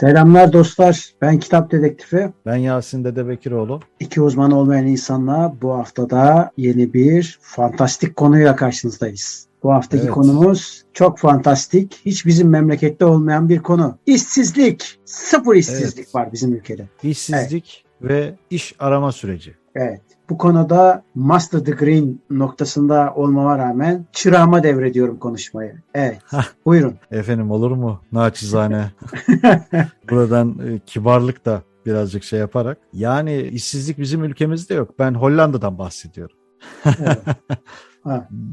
[0.00, 1.10] Selamlar dostlar.
[1.22, 2.32] Ben Kitap Dedektifi.
[2.46, 3.80] Ben Yasin Dede Bekiroğlu.
[4.00, 9.46] İki uzman olmayan insanla bu haftada yeni bir fantastik konuyla karşınızdayız.
[9.62, 10.12] Bu haftaki evet.
[10.12, 12.00] konumuz çok fantastik.
[12.06, 13.98] Hiç bizim memlekette olmayan bir konu.
[14.06, 14.98] İşsizlik.
[15.04, 16.14] Sıfır işsizlik evet.
[16.14, 16.88] var bizim ülkede.
[17.02, 18.10] İşsizlik evet.
[18.10, 19.54] ve iş arama süreci.
[19.76, 20.00] Evet.
[20.30, 25.74] Bu konuda master degree noktasında olmama rağmen çırağıma devrediyorum konuşmayı.
[25.94, 26.18] Evet.
[26.64, 26.94] Buyurun.
[27.10, 28.00] Efendim olur mu?
[28.12, 28.90] Naçizane.
[30.10, 32.78] Buradan e, kibarlık da birazcık şey yaparak.
[32.92, 34.98] Yani işsizlik bizim ülkemizde yok.
[34.98, 36.36] Ben Hollanda'dan bahsediyorum.
[36.84, 37.18] evet.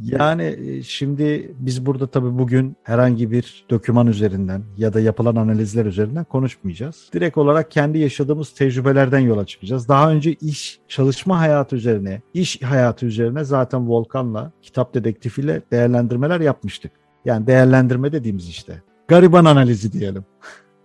[0.03, 5.85] Yani e, şimdi biz burada tabii bugün herhangi bir doküman üzerinden ya da yapılan analizler
[5.85, 7.09] üzerinden konuşmayacağız.
[7.13, 9.87] Direkt olarak kendi yaşadığımız tecrübelerden yola çıkacağız.
[9.87, 16.91] Daha önce iş, çalışma hayatı üzerine, iş hayatı üzerine zaten Volkan'la, kitap dedektifiyle değerlendirmeler yapmıştık.
[17.25, 18.81] Yani değerlendirme dediğimiz işte.
[19.07, 20.25] Gariban analizi diyelim.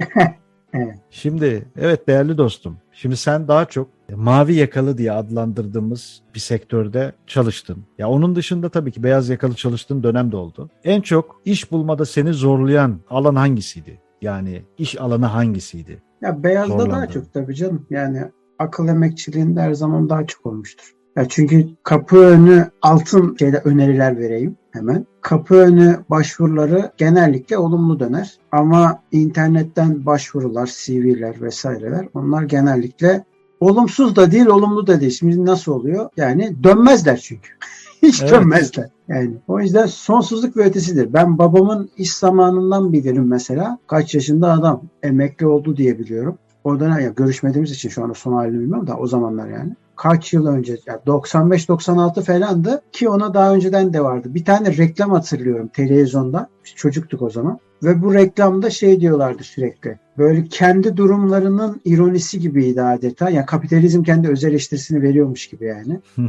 [0.73, 0.99] Evet.
[1.11, 2.77] Şimdi evet değerli dostum.
[2.93, 7.85] Şimdi sen daha çok mavi yakalı diye adlandırdığımız bir sektörde çalıştın.
[7.99, 10.71] Ya onun dışında tabii ki beyaz yakalı çalıştığın dönem de oldu.
[10.85, 14.01] En çok iş bulmada seni zorlayan alan hangisiydi?
[14.23, 16.03] Yani iş alanı hangisiydi?
[16.23, 16.91] Ya beyazda Zorlandı.
[16.91, 17.87] daha çok tabii canım.
[17.91, 18.23] Yani
[18.59, 20.98] akıl emekçiliğinde her zaman daha çok olmuştur.
[21.29, 25.07] Çünkü kapı önü altın şeyde öneriler vereyim hemen.
[25.21, 28.39] Kapı önü başvuruları genellikle olumlu döner.
[28.53, 33.25] Ama internetten başvurular, CV'ler vesaireler onlar genellikle
[33.61, 35.13] olumsuz da değil, olumlu da değil.
[35.13, 36.11] Şimdi nasıl oluyor?
[36.17, 37.49] Yani dönmezler çünkü.
[38.03, 38.33] Hiç evet.
[38.33, 38.91] dönmezler.
[39.09, 41.13] Yani o yüzden sonsuzluk ve ötesidir.
[41.13, 43.79] Ben babamın iş zamanından bilirim mesela.
[43.87, 46.39] Kaç yaşında adam emekli oldu diye biliyorum.
[46.65, 50.33] O dönem ya görüşmediğimiz için şu anda son halini bilmiyorum da o zamanlar yani kaç
[50.33, 54.35] yıl önce yani 95-96 falandı ki ona daha önceden de vardı.
[54.35, 56.49] Bir tane reklam hatırlıyorum televizyonda.
[56.77, 57.59] Çocuktuk o zaman.
[57.83, 63.31] Ve bu reklamda şey diyorlardı sürekli böyle kendi durumlarının ironisi gibiydi adeta.
[63.31, 66.01] Yani kapitalizm kendi öz eleştirisini veriyormuş gibi yani.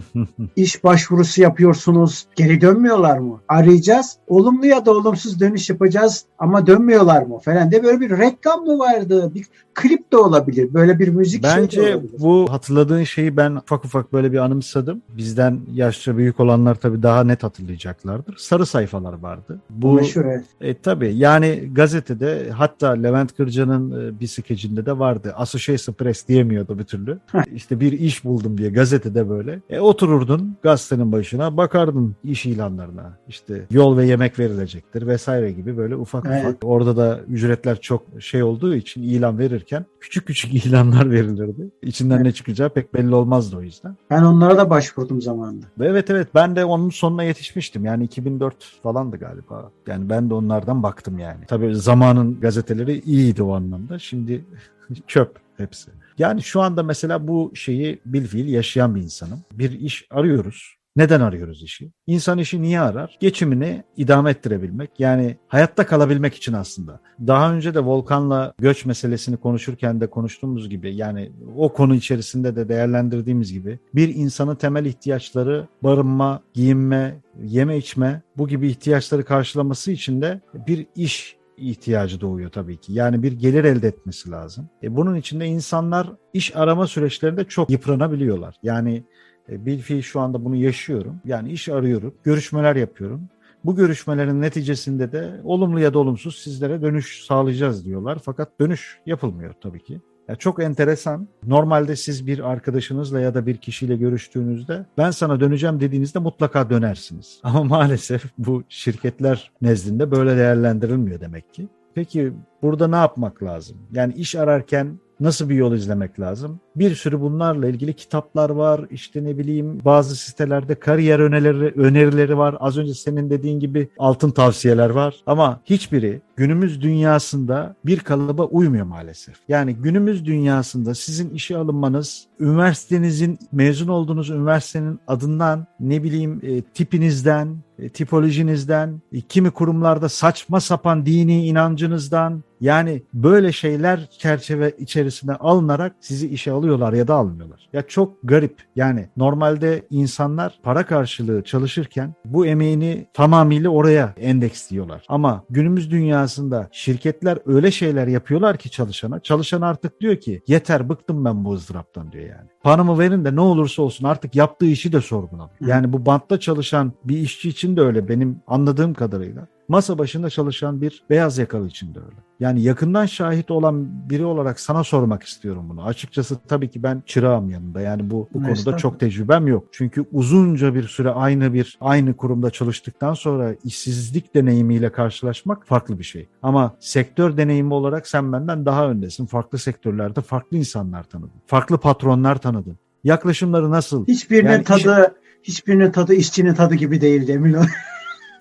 [0.56, 2.26] İş başvurusu yapıyorsunuz.
[2.36, 3.40] Geri dönmüyorlar mı?
[3.48, 4.18] Arayacağız.
[4.28, 8.80] Olumlu ya da olumsuz dönüş yapacağız ama dönmüyorlar mı falan de böyle bir reklam mı
[8.80, 9.32] vardı?
[9.36, 10.74] Bir klip de olabilir.
[10.74, 12.14] Böyle bir müzik Bence şey de olabilir.
[12.20, 15.02] bu hatırladığın şeyi ben ufak ufak böyle bir anımsadım.
[15.18, 18.36] Bizden yaşça büyük olanlar tabii daha net hatırlayacaklardır.
[18.38, 19.60] Sarı sayfalar vardı.
[19.70, 20.46] Bu Meşhur, evet.
[20.62, 25.34] E, tabii yani gazetede hatta Levent Kırca'nın Hoca'nın e, bir skecinde de vardı.
[25.36, 27.20] Association Press diyemiyordu bir türlü.
[27.56, 29.62] İşte bir iş buldum diye gazetede böyle.
[29.70, 33.18] E, otururdun gazetenin başına bakardın iş ilanlarına.
[33.28, 36.46] İşte yol ve yemek verilecektir vesaire gibi böyle ufak evet.
[36.46, 36.56] ufak.
[36.64, 41.70] Orada da ücretler çok şey olduğu için ilan verirken küçük küçük ilanlar verilirdi.
[41.82, 42.26] İçinden evet.
[42.26, 43.96] ne çıkacağı pek belli olmazdı o yüzden.
[44.10, 45.66] Ben onlara da başvurdum zamanında.
[45.82, 47.86] Evet evet ben de onun sonuna yetişmiştim.
[47.86, 49.72] Yani 2004 falandı galiba.
[49.88, 51.46] Yani ben de onlardan baktım yani.
[51.48, 54.00] Tabii zamanın gazeteleri iyiydi o anlamda.
[54.00, 54.46] Şimdi
[55.08, 55.92] çöp hepsi.
[56.18, 59.40] Yani şu anda mesela bu şeyi bilfiil yaşayan bir insanım.
[59.54, 60.80] Bir iş arıyoruz.
[60.96, 61.92] Neden arıyoruz işi?
[62.08, 63.18] İnsan işi niye arar?
[63.20, 64.90] Geçimini idame ettirebilmek.
[65.00, 67.00] Yani hayatta kalabilmek için aslında.
[67.28, 72.70] Daha önce de Volkan'la göç meselesini konuşurken de konuştuğumuz gibi yani o konu içerisinde de
[72.70, 80.22] değerlendirdiğimiz gibi bir insanın temel ihtiyaçları barınma, giyinme, yeme içme bu gibi ihtiyaçları karşılaması için
[80.22, 82.94] de bir iş ihtiyacı doğuyor tabii ki.
[82.94, 84.70] Yani bir gelir elde etmesi lazım.
[84.84, 88.56] E bunun için de insanlar iş arama süreçlerinde çok yıpranabiliyorlar.
[88.64, 89.04] Yani
[89.50, 91.22] e, bilfiil şu anda bunu yaşıyorum.
[91.26, 93.30] Yani iş arıyorum, görüşmeler yapıyorum.
[93.66, 98.20] Bu görüşmelerin neticesinde de olumlu ya da olumsuz sizlere dönüş sağlayacağız diyorlar.
[98.24, 100.02] Fakat dönüş yapılmıyor tabii ki.
[100.30, 101.28] Ya çok enteresan.
[101.48, 107.40] Normalde siz bir arkadaşınızla ya da bir kişiyle görüştüğünüzde ben sana döneceğim dediğinizde mutlaka dönersiniz.
[107.44, 111.68] Ama maalesef bu şirketler nezdinde böyle değerlendirilmiyor demek ki.
[111.96, 113.78] Peki burada ne yapmak lazım?
[113.92, 116.60] Yani iş ararken nasıl bir yol izlemek lazım?
[116.76, 118.86] Bir sürü bunlarla ilgili kitaplar var.
[118.92, 122.58] İşte ne bileyim bazı sitelerde kariyer önerileri, önerileri var.
[122.60, 125.16] Az önce senin dediğin gibi altın tavsiyeler var.
[125.26, 129.36] Ama hiçbiri günümüz dünyasında bir kalıba uymuyor maalesef.
[129.48, 137.58] Yani günümüz dünyasında sizin işe alınmanız üniversitenizin mezun olduğunuz üniversitenin adından ne bileyim e, tipinizden
[137.90, 146.28] tipolojinizden, e, kimi kurumlarda saçma sapan dini inancınızdan yani böyle şeyler çerçeve içerisinde alınarak sizi
[146.28, 147.70] işe alıyorlar ya da almıyorlar.
[147.74, 148.64] Ya çok garip.
[148.76, 155.04] Yani normalde insanlar para karşılığı çalışırken bu emeğini tamamıyla oraya endeksliyorlar.
[155.10, 159.20] Ama günümüz dünyasında şirketler öyle şeyler yapıyorlar ki çalışana.
[159.20, 162.50] Çalışan artık diyor ki yeter bıktım ben bu ızdıraptan diyor yani.
[162.64, 165.58] Paramı verin de ne olursa olsun artık yaptığı işi de sorgulamıyor.
[165.62, 170.82] Yani bu bantta çalışan bir işçi için de öyle benim anladığım kadarıyla masa başında çalışan
[170.82, 172.16] bir beyaz yakalı için de öyle.
[172.40, 175.84] Yani yakından şahit olan biri olarak sana sormak istiyorum bunu.
[175.84, 177.82] Açıkçası tabii ki ben çırağım yanında.
[177.82, 179.68] Yani bu, bu konuda çok tecrübem yok.
[179.72, 186.04] Çünkü uzunca bir süre aynı bir aynı kurumda çalıştıktan sonra işsizlik deneyimiyle karşılaşmak farklı bir
[186.04, 186.28] şey.
[186.44, 189.26] Ama sektör deneyimi olarak sen benden daha öndesin.
[189.26, 191.42] Farklı sektörlerde farklı insanlar tanıdın.
[191.46, 192.78] Farklı patronlar tanıdın.
[193.04, 194.08] Yaklaşımları nasıl?
[194.08, 195.29] Hiçbirinin yani tadı iş...
[195.44, 197.66] hiçbirinin tadı işçinin tadı gibi değil emin ol.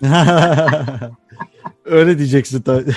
[1.85, 2.91] Öyle diyeceksin tabii.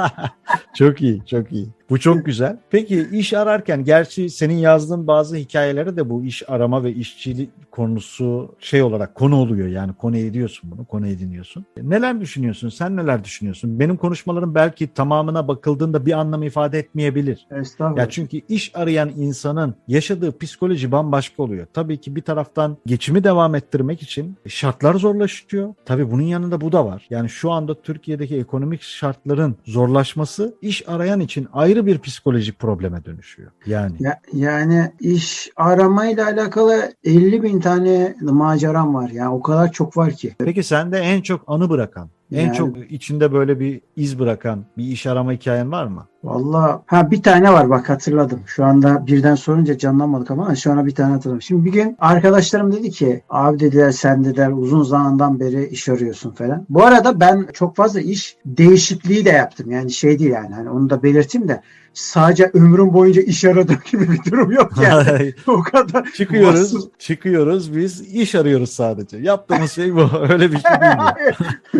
[0.74, 1.68] çok iyi, çok iyi.
[1.90, 2.56] Bu çok güzel.
[2.70, 8.54] Peki iş ararken gerçi senin yazdığın bazı hikayelere de bu iş arama ve işçilik konusu
[8.58, 9.68] şey olarak konu oluyor.
[9.68, 11.64] Yani konu ediyorsun bunu, konu ediniyorsun.
[11.82, 12.68] Neler düşünüyorsun?
[12.68, 13.80] Sen neler düşünüyorsun?
[13.80, 17.46] Benim konuşmalarım belki tamamına bakıldığında bir anlam ifade etmeyebilir.
[17.50, 18.00] Estağfurullah.
[18.00, 21.66] Ya çünkü iş arayan insanın yaşadığı psikoloji bambaşka oluyor.
[21.72, 25.74] Tabii ki bir taraftan geçimi devam ettirmek için şartlar zorlaşıyor.
[25.84, 27.06] Tabii bunun yanında bu da var.
[27.10, 33.50] Yani şu anda Türkiye'deki ekonomik şartların zorlaşması iş arayan için ayrı bir psikolojik probleme dönüşüyor.
[33.66, 39.10] Yani ya, yani iş aramayla alakalı 50 bin tane maceram var.
[39.10, 40.34] Yani o kadar çok var ki.
[40.38, 44.84] Peki sende en çok anı bırakan en yani, çok içinde böyle bir iz bırakan bir
[44.84, 46.06] iş arama hikayen var mı?
[46.24, 48.40] Valla ha bir tane var bak hatırladım.
[48.46, 51.42] Şu anda birden sorunca canlanmadık ama şu ana bir tane hatırladım.
[51.42, 56.30] Şimdi bir gün arkadaşlarım dedi ki abi dediler sen dediler uzun zamandan beri iş arıyorsun
[56.30, 56.66] falan.
[56.68, 59.70] Bu arada ben çok fazla iş değişikliği de yaptım.
[59.70, 61.60] Yani şey değil yani hani onu da belirteyim de
[61.94, 65.34] sadece ömrüm boyunca iş aradım gibi bir durum yok yani.
[65.46, 66.12] o kadar.
[66.16, 66.88] Çıkıyoruz, bassız.
[66.98, 69.16] çıkıyoruz biz iş arıyoruz sadece.
[69.16, 70.08] Yaptığımız şey bu.
[70.30, 70.70] Öyle bir şey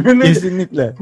[0.04, 0.20] değil.
[0.22, 0.94] Kesinlikle.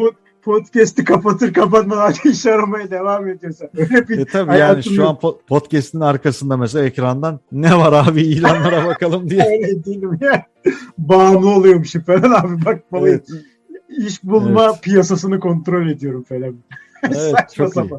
[0.43, 3.69] podcast'i kapatır kapatmadan iş aramaya devam ediyorsan.
[3.77, 5.19] Öyle bir e tabii yani şu an
[5.49, 9.47] podcast'in arkasında mesela ekrandan ne var abi ilanlara bakalım diye.
[9.47, 10.47] Öyle değilim ya.
[10.99, 13.27] Bağımlı oluyormuşum falan abi bak evet.
[13.89, 14.83] iş bulma evet.
[14.83, 16.55] piyasasını kontrol ediyorum falan.
[17.03, 17.91] Evet, çok iyi.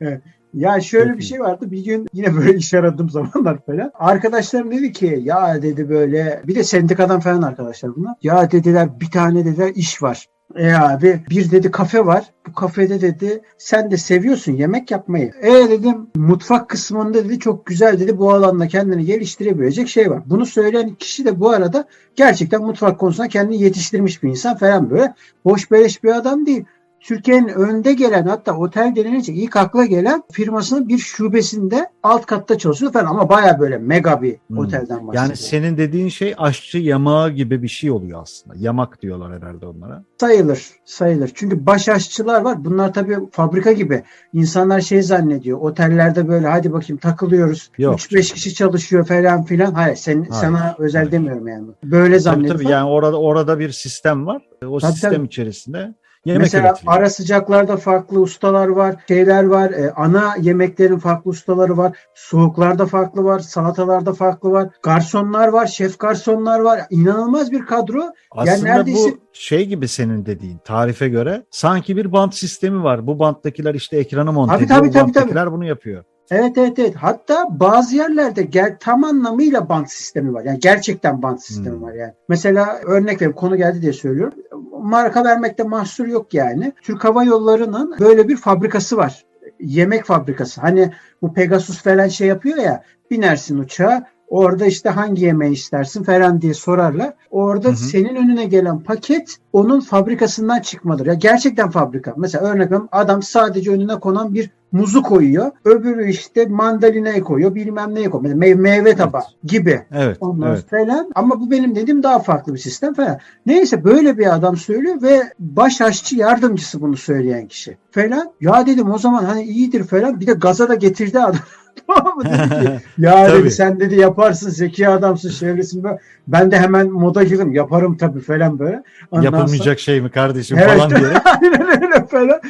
[0.00, 0.22] Evet.
[0.54, 1.70] Ya şöyle bir şey vardı.
[1.70, 3.90] Bir gün yine böyle iş aradığım zamanlar falan.
[3.94, 8.14] Arkadaşlarım dedi ki ya dedi böyle bir de sendikadan falan arkadaşlar bunlar.
[8.22, 10.26] Ya dediler bir tane dediler iş var.
[10.56, 12.24] E abi bir dedi kafe var.
[12.48, 15.32] Bu kafede dedi sen de seviyorsun yemek yapmayı.
[15.42, 20.22] E dedim mutfak kısmında dedi çok güzel dedi bu alanda kendini geliştirebilecek şey var.
[20.26, 25.14] Bunu söyleyen kişi de bu arada gerçekten mutfak konusunda kendini yetiştirmiş bir insan falan böyle.
[25.44, 26.64] Boş beleş bir adam değil.
[27.00, 32.92] Türkiye'nin önde gelen hatta otel denilince ilk akla gelen firmasının bir şubesinde alt katta çalışıyor
[32.92, 34.58] falan ama baya böyle mega bir hmm.
[34.58, 35.14] otelden bahsediyor.
[35.14, 38.54] Yani senin dediğin şey aşçı yamağı gibi bir şey oluyor aslında.
[38.58, 40.04] Yamak diyorlar herhalde onlara.
[40.20, 41.30] Sayılır, sayılır.
[41.34, 42.64] Çünkü baş aşçılar var.
[42.64, 44.02] Bunlar tabii fabrika gibi.
[44.32, 45.58] İnsanlar şey zannediyor.
[45.58, 47.70] Otellerde böyle hadi bakayım takılıyoruz.
[47.78, 49.72] 3-5 kişi çalışıyor falan filan.
[49.72, 50.32] Hayır, sen, Hayır.
[50.32, 51.12] sana özel Hayır.
[51.12, 51.66] demiyorum yani.
[51.84, 52.54] Böyle zannediyor.
[52.54, 54.42] Tabii, tabii yani orada orada bir sistem var.
[54.66, 55.26] O tabii, sistem tabii.
[55.26, 55.94] içerisinde
[56.24, 56.96] Yemek Mesela üretiliyor.
[56.96, 63.24] ara sıcaklarda farklı ustalar var, şeyler var, e, ana yemeklerin farklı ustaları var, soğuklarda farklı
[63.24, 66.80] var, salatalarda farklı var, garsonlar var, şef garsonlar var.
[66.90, 68.02] İnanılmaz bir kadro.
[68.30, 69.10] Aslında yani neredeyse...
[69.10, 73.06] bu şey gibi senin dediğin tarife göre sanki bir bant sistemi var.
[73.06, 75.54] Bu banttakiler işte ekranı monte ediyor, tabii, tabii, bu banttakiler tabii.
[75.54, 76.04] bunu yapıyor.
[76.30, 76.94] Evet evet evet.
[76.96, 80.44] Hatta bazı yerlerde ger tam anlamıyla bant sistemi var.
[80.44, 81.82] Yani gerçekten bant sistemi hmm.
[81.82, 82.12] var yani.
[82.28, 84.34] Mesela örnek vereyim konu geldi diye söylüyorum.
[84.82, 86.72] Marka vermekte mahsur yok yani.
[86.82, 89.24] Türk Hava Yolları'nın böyle bir fabrikası var.
[89.60, 90.60] Yemek fabrikası.
[90.60, 90.92] Hani
[91.22, 92.82] bu Pegasus falan şey yapıyor ya.
[93.10, 97.12] Binersin uçağa Orada işte hangi yemeği istersin falan diye sorarlar.
[97.30, 97.76] Orada hı hı.
[97.76, 101.06] senin önüne gelen paket onun fabrikasından çıkmadır.
[101.06, 102.14] Ya gerçekten fabrika.
[102.16, 105.50] Mesela örnek veriyorum adam sadece önüne konan bir muzu koyuyor.
[105.64, 107.54] Öbürü işte mandalinayı koyuyor.
[107.54, 108.34] Bilmem neyi koyuyor.
[108.34, 109.50] Meyve, meyve tabağı evet.
[109.52, 109.82] gibi.
[109.92, 110.16] Evet.
[110.20, 110.70] Ondan evet.
[110.70, 111.10] falan.
[111.14, 113.18] Ama bu benim dediğim daha farklı bir sistem falan.
[113.46, 118.32] Neyse böyle bir adam söylüyor ve baş aşçı yardımcısı bunu söyleyen kişi falan.
[118.40, 120.20] Ya dedim o zaman hani iyidir falan.
[120.20, 121.40] Bir de gaza da getirdi adam.
[121.86, 122.24] Tamam mı?
[122.24, 125.98] Dedi ki, ya dedi sen dedi yaparsın zeki adamsın çevresinde.
[126.28, 127.52] Ben de hemen moda girdim.
[127.52, 128.82] Yaparım tabii falan böyle.
[129.10, 131.00] Ondan Yapılmayacak sonra, şey mi kardeşim evet, falan diye.
[131.24, 132.40] Aynen öyle falan.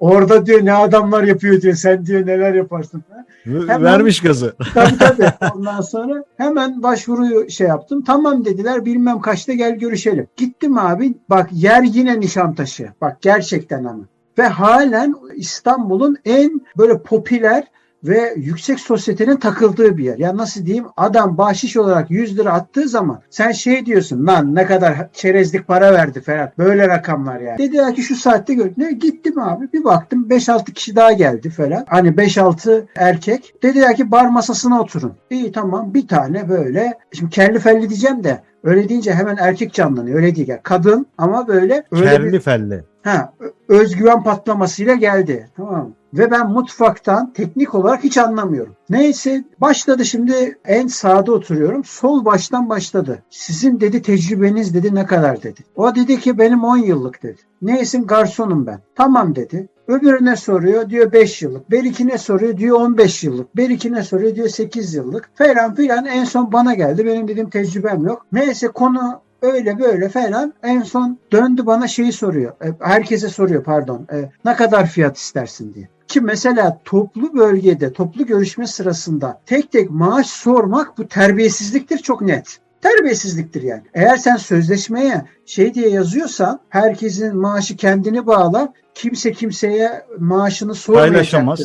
[0.00, 1.74] Orada diyor ne adamlar yapıyor diyor.
[1.74, 3.26] Sen diyor neler yaparsın falan.
[3.44, 4.54] Hemen, Vermiş gazı.
[4.74, 5.32] Tabii tabii.
[5.56, 8.04] Ondan sonra hemen başvuruyu şey yaptım.
[8.04, 10.26] Tamam dediler bilmem kaçta gel görüşelim.
[10.36, 11.14] Gittim abi.
[11.30, 12.88] Bak yer yine Nişantaşı.
[13.00, 14.04] Bak gerçekten ama.
[14.38, 17.64] Ve halen İstanbul'un en böyle popüler
[18.04, 20.18] ve yüksek sosyetenin takıldığı bir yer.
[20.18, 24.66] Yani nasıl diyeyim adam bahşiş olarak 100 lira attığı zaman sen şey diyorsun lan ne
[24.66, 26.58] kadar çerezlik para verdi Ferhat.
[26.58, 27.58] Böyle rakamlar yani.
[27.58, 28.70] Dediler ki şu saatte gör.
[28.76, 31.84] Ne gittim abi bir baktım 5-6 kişi daha geldi falan.
[31.88, 33.54] Hani 5-6 erkek.
[33.62, 35.12] Dediler ki bar masasına oturun.
[35.30, 36.98] İyi tamam bir tane böyle.
[37.12, 40.16] Şimdi kelli felli diyeceğim de Öyle deyince hemen erkek canlanıyor.
[40.16, 40.48] Öyle değil.
[40.48, 42.84] Yani kadın ama böyle öyle Kelli bir, felli.
[43.02, 43.32] Ha,
[43.68, 45.48] özgüven patlamasıyla geldi.
[45.56, 48.76] Tamam Ve ben mutfaktan teknik olarak hiç anlamıyorum.
[48.90, 51.84] Neyse başladı şimdi en sağda oturuyorum.
[51.84, 53.22] Sol baştan başladı.
[53.30, 55.60] Sizin dedi tecrübeniz dedi ne kadar dedi.
[55.76, 57.40] O dedi ki benim 10 yıllık dedi.
[57.62, 58.80] Neysin garsonum ben.
[58.94, 59.68] Tamam dedi.
[59.88, 61.70] Öbürüne soruyor diyor 5 yıllık.
[61.70, 63.56] Berikine soruyor diyor 15 yıllık.
[63.56, 65.30] Berikine soruyor diyor 8 yıllık.
[65.34, 67.06] Falan filan en son bana geldi.
[67.06, 68.26] Benim dediğim tecrübem yok.
[68.32, 72.52] Neyse konu öyle böyle falan en son döndü bana şeyi soruyor.
[72.64, 74.06] E, herkese soruyor pardon.
[74.12, 75.88] E, ne kadar fiyat istersin diye.
[76.10, 82.58] Ki mesela toplu bölgede, toplu görüşme sırasında tek tek maaş sormak bu terbiyesizliktir çok net
[82.80, 83.82] terbiyesizliktir yani.
[83.94, 88.68] Eğer sen sözleşmeye şey diye yazıyorsan herkesin maaşı kendini bağlar.
[88.94, 91.12] Kimse kimseye maaşını sormayacaktır.
[91.12, 91.60] Paylaşamaz.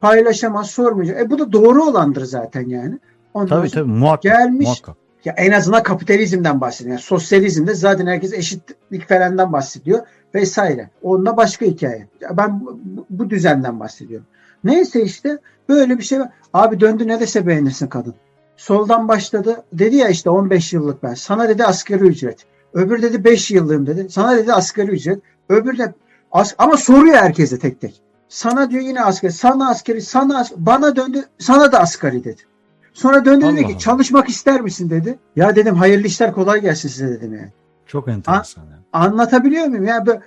[0.00, 1.20] Paylaşamaz, sormayacak.
[1.20, 2.98] E bu da doğru olandır zaten yani.
[3.34, 4.22] Ondan tabii tabii muhakkak.
[4.22, 4.96] Gelmiş muhakkak.
[5.28, 6.90] Ya en azından kapitalizmden bahsediyor.
[6.90, 10.00] Yani sosyalizmde zaten herkes eşitlik falandan bahsediyor
[10.34, 10.90] vesaire.
[11.02, 12.08] Onunla başka hikaye.
[12.32, 14.26] Ben bu, bu düzenden bahsediyorum.
[14.64, 16.28] Neyse işte böyle bir şey var.
[16.52, 18.14] Abi döndü ne dese beğenirsin kadın.
[18.56, 19.62] Soldan başladı.
[19.72, 21.14] Dedi ya işte 15 yıllık ben.
[21.14, 22.46] Sana dedi asgari ücret.
[22.72, 24.06] Öbür dedi 5 yıllığım dedi.
[24.10, 25.20] Sana dedi asgari ücret.
[25.48, 25.94] Öbür de
[26.32, 28.02] as ama soruyor herkese tek tek.
[28.28, 29.32] Sana diyor yine asgari.
[29.32, 30.02] Sana asgari.
[30.02, 31.24] Sana as bana döndü.
[31.38, 32.42] Sana da asgari dedi.
[32.98, 33.78] Sonra döndü Allah dedi ki Allah.
[33.78, 35.18] çalışmak ister misin dedi.
[35.36, 37.52] Ya dedim hayırlı işler kolay gelsin size dedim yani.
[37.86, 38.62] Çok enteresan.
[38.62, 38.82] yani.
[38.92, 39.84] Anlatabiliyor muyum?
[39.84, 40.20] Ya yani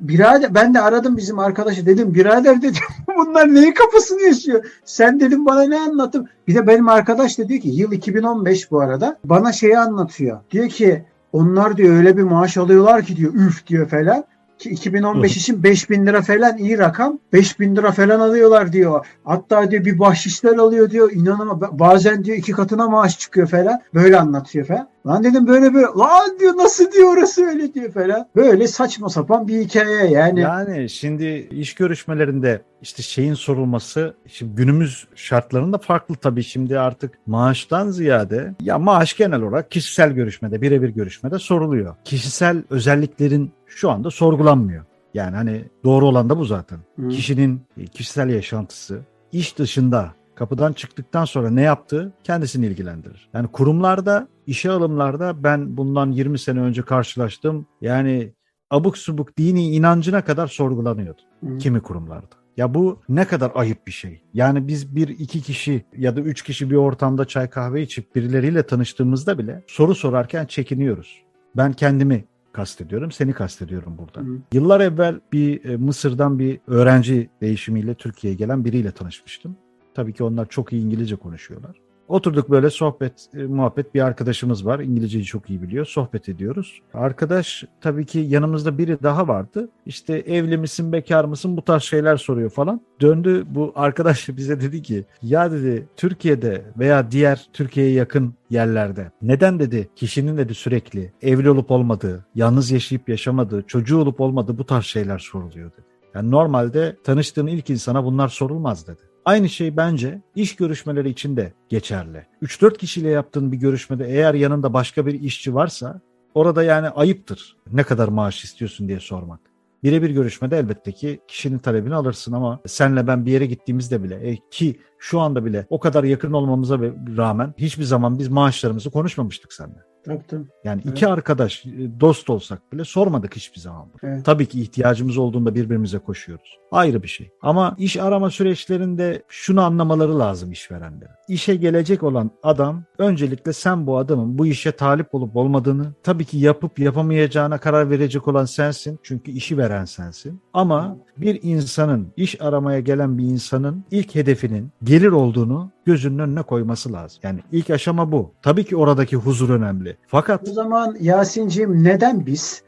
[0.00, 2.82] birader ben de aradım bizim arkadaşı dedim birader dedim
[3.16, 4.64] bunlar neyi kafasını yaşıyor?
[4.84, 6.28] Sen dedim bana ne anlattın?
[6.48, 10.40] Bir de benim arkadaş da diyor ki yıl 2015 bu arada bana şeyi anlatıyor.
[10.50, 14.24] Diyor ki onlar diyor öyle bir maaş alıyorlar ki diyor üf diyor falan.
[14.58, 17.18] Ki 2015 için 5000 lira falan iyi rakam.
[17.32, 19.06] 5000 lira falan alıyorlar diyor.
[19.24, 21.12] Hatta diyor bir bahşişler alıyor diyor.
[21.12, 21.60] İnanamam.
[21.72, 23.80] Bazen diyor iki katına maaş çıkıyor falan.
[23.94, 24.88] Böyle anlatıyor falan.
[25.06, 25.86] Lan dedim böyle böyle.
[25.86, 28.28] Lan diyor nasıl diyor orası öyle diyor falan.
[28.36, 30.40] Böyle saçma sapan bir hikaye yani.
[30.40, 37.90] Yani şimdi iş görüşmelerinde işte şeyin sorulması şimdi günümüz şartlarında farklı tabii şimdi artık maaştan
[37.90, 41.94] ziyade ya maaş genel olarak kişisel görüşmede birebir görüşmede soruluyor.
[42.04, 44.84] Kişisel özelliklerin şu anda sorgulanmıyor.
[45.14, 46.78] Yani hani doğru olan da bu zaten.
[47.00, 47.08] Hı.
[47.08, 47.60] Kişinin
[47.92, 49.00] kişisel yaşantısı
[49.32, 53.28] iş dışında kapıdan çıktıktan sonra ne yaptığı kendisini ilgilendirir.
[53.34, 57.66] Yani kurumlarda, işe alımlarda ben bundan 20 sene önce karşılaştım.
[57.80, 58.32] Yani
[58.70, 61.58] abuk subuk dini inancına kadar sorgulanıyordu Hı.
[61.58, 62.36] kimi kurumlarda.
[62.56, 64.22] Ya bu ne kadar ayıp bir şey.
[64.34, 68.66] Yani biz bir iki kişi ya da üç kişi bir ortamda çay kahve içip birileriyle
[68.66, 71.22] tanıştığımızda bile soru sorarken çekiniyoruz.
[71.56, 73.12] Ben kendimi kastediyorum.
[73.12, 74.20] Seni kastediyorum burada.
[74.20, 74.38] Hı.
[74.52, 79.56] Yıllar evvel bir e, Mısır'dan bir öğrenci değişimiyle Türkiye'ye gelen biriyle tanışmıştım.
[79.94, 81.76] Tabii ki onlar çok iyi İngilizce konuşuyorlar.
[82.08, 84.78] Oturduk böyle sohbet, e, muhabbet bir arkadaşımız var.
[84.78, 85.86] İngilizceyi çok iyi biliyor.
[85.86, 86.80] Sohbet ediyoruz.
[86.94, 89.68] Arkadaş tabii ki yanımızda biri daha vardı.
[89.86, 92.80] İşte evli misin, bekar mısın bu tarz şeyler soruyor falan.
[93.00, 99.58] Döndü bu arkadaş bize dedi ki ya dedi Türkiye'de veya diğer Türkiye'ye yakın yerlerde neden
[99.58, 104.84] dedi kişinin dedi sürekli evli olup olmadığı, yalnız yaşayıp yaşamadığı, çocuğu olup olmadığı bu tarz
[104.84, 105.86] şeyler soruluyor dedi.
[106.14, 109.13] Yani normalde tanıştığın ilk insana bunlar sorulmaz dedi.
[109.24, 112.26] Aynı şey bence iş görüşmeleri için de geçerli.
[112.42, 116.00] 3-4 kişiyle yaptığın bir görüşmede eğer yanında başka bir işçi varsa
[116.34, 119.40] orada yani ayıptır ne kadar maaş istiyorsun diye sormak.
[119.82, 124.36] Birebir görüşmede elbette ki kişinin talebini alırsın ama senle ben bir yere gittiğimizde bile e,
[124.50, 126.78] ki şu anda bile o kadar yakın olmamıza
[127.16, 129.93] rağmen hiçbir zaman biz maaşlarımızı konuşmamıştık seninle.
[130.04, 130.44] Tabii tabii.
[130.64, 130.96] Yani evet.
[130.96, 133.86] iki arkadaş e, dost olsak bile sormadık hiçbir zaman.
[134.02, 134.24] Evet.
[134.24, 136.58] Tabii ki ihtiyacımız olduğunda birbirimize koşuyoruz.
[136.72, 137.30] ayrı bir şey.
[137.42, 141.08] Ama iş arama süreçlerinde şunu anlamaları lazım işverenler.
[141.28, 146.38] İşe gelecek olan adam öncelikle sen bu adamın bu işe talip olup olmadığını tabii ki
[146.38, 148.98] yapıp yapamayacağına karar verecek olan sensin.
[149.02, 150.40] Çünkü işi veren sensin.
[150.52, 156.92] Ama bir insanın iş aramaya gelen bir insanın ilk hedefinin gelir olduğunu gözünün önüne koyması
[156.92, 157.18] lazım.
[157.22, 158.32] Yani ilk aşama bu.
[158.42, 159.96] Tabii ki oradaki huzur önemli.
[160.06, 162.62] Fakat O zaman Yasin'ciğim neden biz?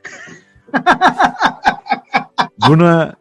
[2.68, 3.14] buna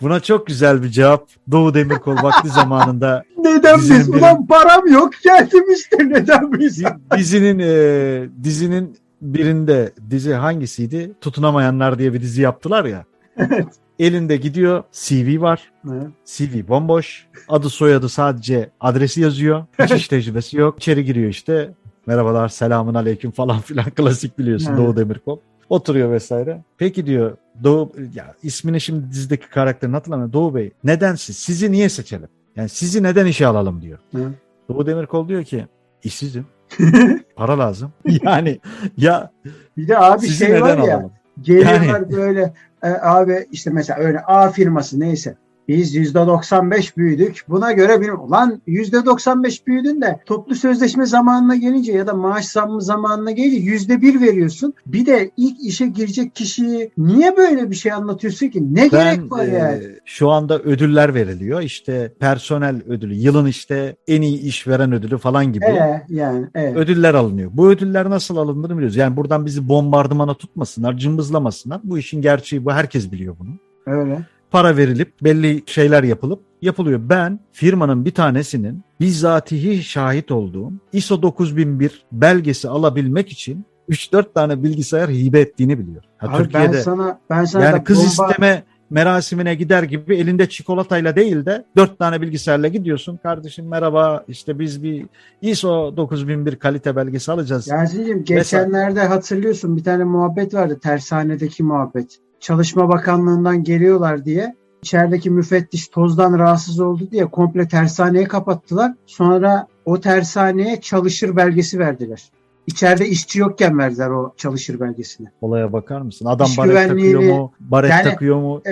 [0.00, 4.08] buna çok güzel bir cevap Doğu Demirkol vakti zamanında Neden biz?
[4.08, 6.78] Ulan param yok geldim işte neden biz?
[6.84, 11.12] Di- dizinin e, dizinin birinde dizi hangisiydi?
[11.20, 13.04] Tutunamayanlar diye bir dizi yaptılar ya.
[13.36, 13.66] Evet.
[14.00, 15.72] Elinde gidiyor CV var.
[15.90, 16.06] Evet.
[16.24, 17.26] CV bomboş.
[17.48, 19.64] Adı soyadı sadece adresi yazıyor.
[19.78, 20.78] Hiç iş tecrübesi yok.
[20.78, 21.70] İçeri giriyor işte.
[22.06, 24.78] Merhabalar selamun aleyküm falan filan klasik biliyorsun Evet.
[24.78, 25.38] Doğu Demirkol.
[25.68, 26.62] Oturuyor vesaire.
[26.78, 30.32] Peki diyor Doğu ya ismini şimdi dizideki karakterini hatırlamıyorum.
[30.32, 31.36] Doğu Bey neden siz?
[31.36, 32.28] Sizi niye seçelim?
[32.56, 33.98] Yani sizi neden işe alalım diyor.
[34.14, 34.32] Hı.
[34.68, 35.66] Doğu Demirkol diyor ki
[36.04, 36.46] işsizim.
[37.36, 37.92] Para lazım.
[38.22, 38.60] Yani
[38.96, 39.30] ya
[39.76, 41.12] Bir de abi şey var ya alalım?
[41.42, 45.36] geliyorlar böyle e, abi işte mesela öyle A firması neyse
[45.70, 47.44] biz %95 büyüdük.
[47.48, 52.82] Buna göre bir ulan %95 büyüdün de toplu sözleşme zamanına gelince ya da maaş zammı
[52.82, 54.74] zamanına gelince %1 veriyorsun.
[54.86, 58.74] Bir de ilk işe girecek kişiyi niye böyle bir şey anlatıyorsun ki?
[58.74, 59.82] Ne Ben gerek var e, yani?
[60.04, 61.60] şu anda ödüller veriliyor.
[61.60, 65.64] İşte personel ödülü, yılın işte en iyi işveren ödülü falan gibi.
[65.64, 66.76] Ee, yani evet.
[66.76, 67.50] ödüller alınıyor.
[67.54, 68.96] Bu ödüller nasıl alındığını biliyoruz.
[68.96, 71.80] Yani buradan bizi bombardımana tutmasınlar, cımbızlamasınlar.
[71.84, 72.72] Bu işin gerçeği bu.
[72.72, 73.50] Herkes biliyor bunu.
[73.86, 74.26] Öyle.
[74.50, 77.00] Para verilip belli şeyler yapılıp yapılıyor.
[77.02, 85.10] Ben firmanın bir tanesinin bizzatihi şahit olduğum ISO 9001 belgesi alabilmek için 3-4 tane bilgisayar
[85.10, 86.10] hibe ettiğini biliyorum.
[86.18, 90.48] Ha, Abi ben Türkiye'de sana ben sana yani kız bomba- isteme merasimine gider gibi elinde
[90.48, 93.16] çikolatayla değil de dört tane bilgisayarla gidiyorsun.
[93.22, 95.06] Kardeşim merhaba işte biz bir
[95.42, 97.68] ISO 9001 kalite belgesi alacağız.
[97.68, 102.18] Yasin'cim geçenlerde hatırlıyorsun bir tane muhabbet vardı tersanedeki muhabbet.
[102.40, 108.92] Çalışma Bakanlığı'ndan geliyorlar diye içerideki müfettiş tozdan rahatsız oldu diye komple tersaneyi kapattılar.
[109.06, 112.22] Sonra o tersaneye çalışır belgesi verdiler.
[112.66, 115.28] İçeride işçi yokken verdiler o çalışır belgesini.
[115.40, 116.26] Olaya bakar mısın?
[116.26, 117.52] Adam İş baret takıyor mu?
[117.60, 118.62] Baret Yani- takıyor mu?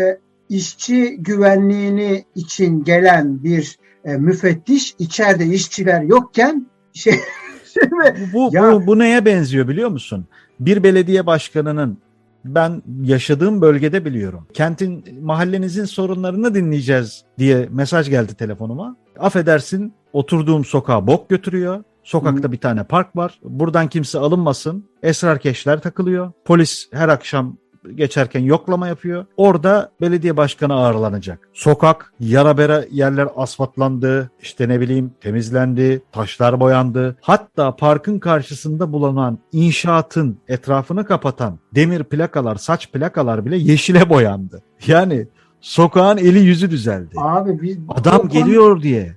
[0.49, 7.13] İşçi güvenliğini için gelen bir e, müfettiş içeride işçiler yokken şey,
[7.75, 7.91] şey?
[7.91, 10.27] Bu, bu, Ya- bu, bu neye benziyor biliyor musun?
[10.61, 11.99] Bir belediye başkanının
[12.45, 14.47] ben yaşadığım bölgede biliyorum.
[14.55, 18.97] Kentin, mahallenizin sorunlarını dinleyeceğiz diye mesaj geldi telefonuma.
[19.19, 21.85] Affedersin oturduğum sokağa bok götürüyor.
[22.03, 23.41] Sokakta bir tane park var.
[23.45, 24.89] Buradan kimse alınmasın.
[25.03, 26.33] Esrarkeşler takılıyor.
[26.45, 27.57] Polis her akşam
[27.95, 29.27] geçerken yoklama yapıyor.
[29.37, 31.49] Orada belediye başkanı ağırlanacak.
[31.53, 37.17] Sokak, yara bera yerler asfaltlandı, işte ne bileyim temizlendi, taşlar boyandı.
[37.21, 44.63] Hatta parkın karşısında bulunan inşaatın etrafını kapatan demir plakalar, saç plakalar bile yeşile boyandı.
[44.87, 45.27] Yani
[45.61, 47.15] sokağın eli yüzü düzeldi.
[47.17, 49.17] Abi biz Adam konu- geliyor diye.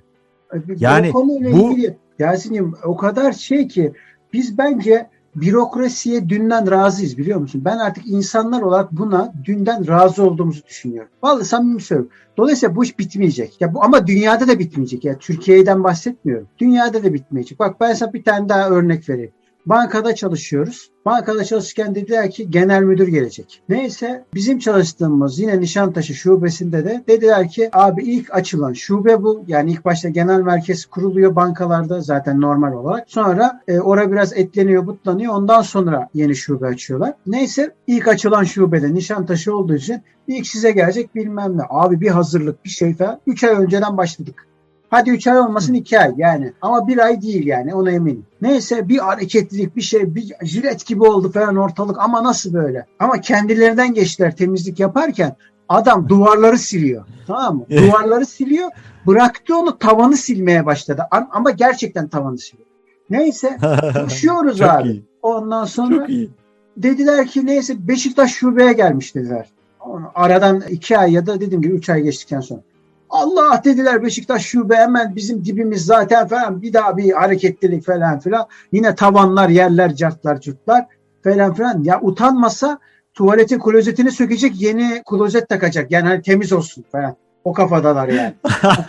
[0.76, 1.12] Yani
[1.52, 1.76] bu
[2.18, 3.92] Yasin'im o kadar şey ki
[4.32, 7.62] biz bence bürokrasiye dünden razıyız biliyor musun?
[7.64, 11.10] Ben artık insanlar olarak buna dünden razı olduğumuzu düşünüyorum.
[11.22, 12.12] Vallahi samimi söylüyorum.
[12.36, 13.60] Dolayısıyla bu iş bitmeyecek.
[13.60, 15.04] Ya bu ama dünyada da bitmeyecek.
[15.04, 16.48] Ya Türkiye'den bahsetmiyorum.
[16.58, 17.58] Dünyada da bitmeyecek.
[17.58, 19.32] Bak ben sana bir tane daha örnek vereyim.
[19.66, 20.90] Bankada çalışıyoruz.
[21.06, 23.62] Bankada çalışırken dediler ki genel müdür gelecek.
[23.68, 29.44] Neyse bizim çalıştığımız yine Nişantaşı şubesinde de dediler ki abi ilk açılan şube bu.
[29.46, 33.10] Yani ilk başta genel merkez kuruluyor bankalarda zaten normal olarak.
[33.10, 35.34] Sonra e, orada biraz etleniyor butlanıyor.
[35.34, 37.14] Ondan sonra yeni şube açıyorlar.
[37.26, 41.62] Neyse ilk açılan şubede Nişantaşı olduğu için ilk size gelecek bilmem ne.
[41.70, 43.20] Abi bir hazırlık bir şey falan.
[43.26, 44.46] 3 ay önceden başladık.
[44.92, 46.52] Hadi 3 ay olmasın 2 ay yani.
[46.62, 48.26] Ama bir ay değil yani ona eminim.
[48.42, 52.86] Neyse bir hareketlilik bir şey bir jilet gibi oldu falan ortalık ama nasıl böyle?
[52.98, 55.36] Ama kendilerinden geçtiler temizlik yaparken
[55.68, 57.04] adam duvarları siliyor.
[57.26, 57.66] Tamam mı?
[57.70, 58.70] Duvarları siliyor.
[59.06, 61.02] Bıraktı onu tavanı silmeye başladı.
[61.10, 62.68] Am- Ama gerçekten tavanı siliyor.
[63.10, 63.56] Neyse
[64.04, 64.88] koşuyoruz abi.
[64.88, 65.04] iyi.
[65.22, 66.06] Ondan sonra
[66.76, 69.48] dediler ki neyse Beşiktaş şubeye gelmiş dediler.
[70.14, 72.60] Aradan iki ay ya da dediğim gibi üç ay geçtikten sonra.
[73.12, 78.46] Allah dediler Beşiktaş şube hemen bizim dibimiz zaten falan bir daha bir hareketlilik falan filan.
[78.72, 80.86] Yine tavanlar yerler cartlar cırtlar
[81.24, 81.84] falan filan.
[81.84, 82.78] Ya utanmasa
[83.14, 85.90] tuvaletin klozetini sökecek yeni klozet takacak.
[85.90, 87.16] Yani hani temiz olsun falan.
[87.44, 88.34] O kafadalar yani.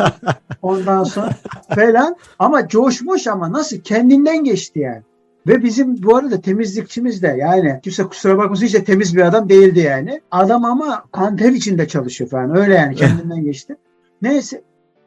[0.61, 1.29] Ondan sonra
[1.75, 5.01] falan ama coşmuş ama nasıl kendinden geçti yani.
[5.47, 9.49] Ve bizim bu arada temizlikçimiz de yani kimse kusura bakmasın hiç de temiz bir adam
[9.49, 10.21] değildi yani.
[10.31, 12.57] Adam ama kanter içinde çalışıyor falan.
[12.57, 13.75] Öyle yani kendinden geçti.
[14.23, 14.61] Neyse.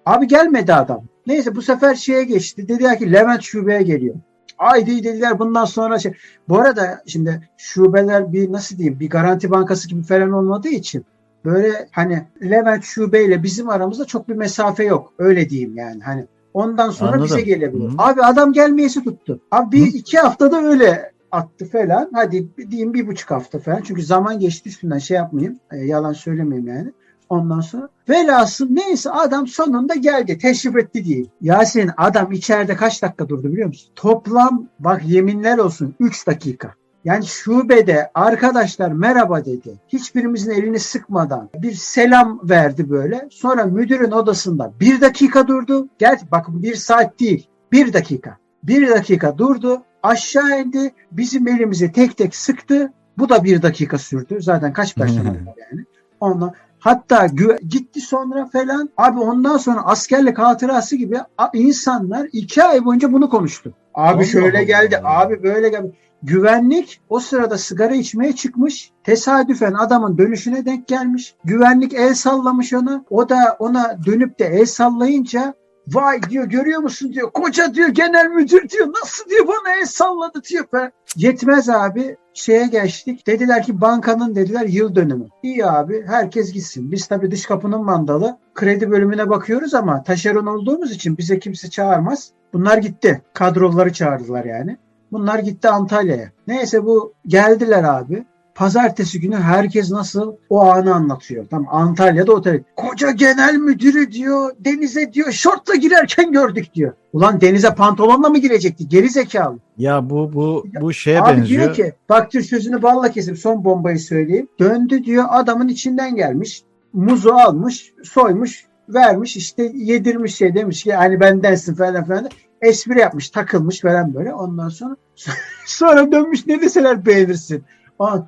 [0.07, 1.03] Abi gelmedi adam.
[1.27, 2.69] Neyse bu sefer şeye geçti.
[2.69, 4.15] Dediler ki Levent şubeye geliyor.
[4.57, 6.13] Haydi dediler bundan sonra şey.
[6.49, 11.05] Bu arada şimdi şubeler bir nasıl diyeyim bir garanti bankası gibi falan olmadığı için
[11.45, 15.13] böyle hani Levent şubeyle bizim aramızda çok bir mesafe yok.
[15.19, 16.03] Öyle diyeyim yani.
[16.03, 17.25] Hani ondan sonra Anladım.
[17.25, 17.89] bize gelebilir.
[17.89, 17.95] Hı.
[17.99, 19.41] Abi adam gelmeyesi tuttu.
[19.51, 19.97] Abi bir Hı.
[19.97, 22.11] iki haftada öyle attı falan.
[22.13, 23.81] Hadi diyeyim bir buçuk hafta falan.
[23.83, 25.59] Çünkü zaman geçti üstünden şey yapmayayım.
[25.73, 26.93] e, yalan söylemeyeyim yani.
[27.29, 30.39] Ondan sonra velhasıl neyse adam sonunda geldi.
[30.39, 31.29] Teşrif etti diyeyim.
[31.41, 33.93] Yasin adam içeride kaç dakika durdu biliyor musun?
[33.97, 36.75] Toplam bak yeminler olsun 3 dakika.
[37.05, 39.81] Yani şubede arkadaşlar merhaba dedi.
[39.89, 43.29] Hiçbirimizin elini sıkmadan bir selam verdi böyle.
[43.31, 45.89] Sonra müdürün odasında bir dakika durdu.
[45.99, 48.37] Gel bakın bir saat değil bir dakika.
[48.63, 49.83] Bir dakika durdu.
[50.03, 50.93] Aşağı indi.
[51.13, 52.93] Bizim elimizi tek tek sıktı.
[53.19, 54.43] Bu da bir dakika sürdü.
[54.43, 55.85] Zaten kaç personel var yani.
[56.21, 57.27] Ondan Hatta
[57.69, 58.91] gitti sonra falan.
[58.97, 61.19] Abi ondan sonra askerlik hatırası gibi
[61.55, 63.75] insanlar iki ay boyunca bunu konuştu.
[63.95, 64.63] Abi Allah şöyle Allah.
[64.63, 65.93] geldi, abi böyle geldi.
[66.23, 68.91] Güvenlik o sırada sigara içmeye çıkmış.
[69.05, 71.35] Tesadüfen adamın dönüşüne denk gelmiş.
[71.45, 73.05] Güvenlik el sallamış ona.
[73.11, 75.55] O da ona dönüp de el sallayınca
[75.89, 77.31] vay diyor görüyor musun diyor.
[77.31, 78.89] Koca diyor genel müdür diyor.
[79.03, 80.65] Nasıl diyor bana el salladı diyor.
[80.73, 83.27] Ben, Yetmez abi şeye geçtik.
[83.27, 85.27] Dediler ki bankanın dediler yıl dönümü.
[85.43, 86.93] İyi abi herkes gitsin.
[86.93, 88.39] Biz tabii dış kapının mandalı.
[88.55, 92.31] Kredi bölümüne bakıyoruz ama taşeron olduğumuz için bize kimse çağırmaz.
[92.53, 93.23] Bunlar gitti.
[93.35, 94.77] Kadroları çağırdılar yani.
[95.13, 96.31] Bunlar gitti Antalya'ya.
[96.47, 98.27] Neyse bu geldiler abi.
[98.57, 101.47] Pazartesi günü herkes nasıl o anı anlatıyor.
[101.51, 102.63] Tam Antalya'da otel.
[102.77, 106.93] Koca genel müdürü diyor denize diyor şortla girerken gördük diyor.
[107.13, 108.89] Ulan denize pantolonla mı girecekti?
[108.89, 109.59] Geri zekalı.
[109.79, 111.63] Ya bu bu bu şeye Abi benziyor.
[111.63, 114.49] diyor ki bak diyor sözünü balla kesip son bombayı söyleyeyim.
[114.59, 116.63] Döndü diyor adamın içinden gelmiş.
[116.93, 122.29] Muzu almış, soymuş, vermiş işte yedirmiş şey demiş ki hani bendensin falan falan.
[122.63, 124.35] Espri yapmış, takılmış falan böyle.
[124.35, 124.97] Ondan sonra
[125.67, 127.65] sonra dönmüş ne deseler beğenirsin.
[127.99, 128.19] Aa,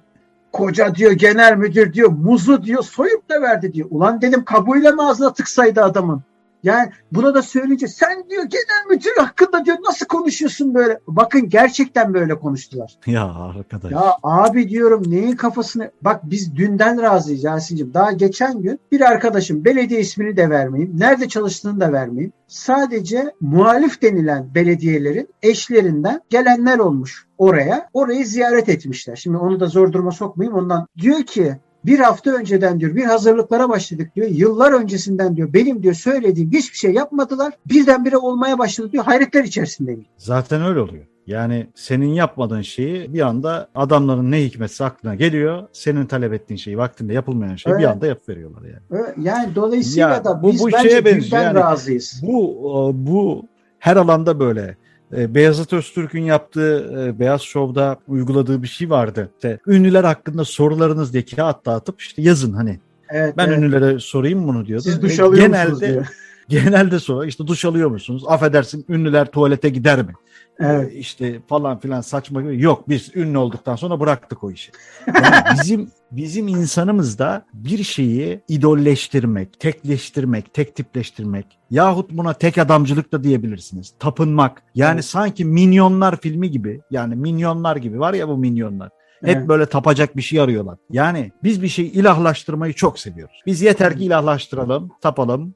[0.52, 3.88] koca diyor genel müdür diyor muzu diyor soyup da verdi diyor.
[3.90, 6.22] Ulan dedim kabuğuyla mı ağzına tıksaydı adamın.
[6.62, 11.01] Yani buna da söyleyince sen diyor genel müdür hakkında diyor nasıl konuşuyorsun böyle.
[11.07, 12.99] Bakın gerçekten böyle konuştular.
[13.07, 13.92] Ya arkadaş.
[13.92, 17.94] Ya abi diyorum neyin kafasını bak biz dünden razıyız Yasin'cim.
[17.94, 21.01] Daha geçen gün bir arkadaşım belediye ismini de vermeyeyim.
[21.01, 22.33] Nerede çalıştığını da vermeyeyim.
[22.47, 27.88] Sadece muhalif denilen belediyelerin eşlerinden gelenler olmuş oraya.
[27.92, 29.16] Orayı ziyaret etmişler.
[29.16, 30.59] Şimdi onu da zor duruma sokmayayım.
[30.59, 34.28] Ondan diyor ki bir hafta önceden diyor bir hazırlıklara başladık diyor.
[34.30, 37.52] Yıllar öncesinden diyor benim diyor söylediğim hiçbir şey yapmadılar.
[37.66, 39.04] Birdenbire olmaya başladı diyor.
[39.04, 40.06] Hayretler içerisindeyim.
[40.16, 41.04] Zaten öyle oluyor.
[41.26, 45.62] Yani senin yapmadığın şeyi bir anda adamların ne hikmetse aklına geliyor.
[45.72, 47.88] Senin talep ettiğin şeyi vaktinde yapılmayan şeyi bir Evet.
[47.88, 49.02] anda yapıveriyorlar yani.
[49.02, 51.54] Ö- Yani dolayısıyla Ya, da bu- biz bu bence şeye benziyor yani.
[51.58, 52.22] razıyız.
[52.26, 53.46] Bu bu
[53.78, 54.76] her alanda böyle.
[55.16, 59.31] E, Beyazıt Öztürk'ün yaptığı e, Beyaz Show'da uyguladığı bir şey vardı.
[59.37, 62.79] İşte ünlüler hakkında sorularınız diye kağıt dağıtıp işte yazın hani.
[63.11, 63.59] Evet, Ben evet.
[63.59, 64.83] ünlülere sorayım bunu diyordu.
[64.83, 66.07] Siz duş E, alıyor genelde, musunuz diyor.
[66.49, 68.23] Genelde sonra işte duş alıyor musunuz?
[68.27, 70.12] Affedersin ünlüler tuvalete gider mi?
[70.61, 70.92] Evet.
[70.92, 72.62] Ee, işte falan filan saçma gibi.
[72.62, 74.73] Yok biz ünlü olduktan sonra bıraktık o işi.
[75.07, 83.25] Yani bizim bizim insanımızda bir şeyi idolleştirmek, tekleştirmek, tek tipleştirmek yahut buna tek adamcılık da
[83.25, 83.94] diyebilirsiniz.
[83.99, 84.62] Tapınmak.
[84.75, 85.05] Yani Evet.
[85.05, 86.81] sanki minyonlar filmi gibi.
[86.90, 88.90] Yani minyonlar gibi var ya bu minyonlar.
[89.25, 89.49] Hep Evet.
[89.49, 90.79] böyle tapacak bir şey arıyorlar.
[90.90, 93.42] Yani biz bir şeyi ilahlaştırmayı çok seviyoruz.
[93.47, 95.55] Biz yeter ki ilahlaştıralım, tapalım.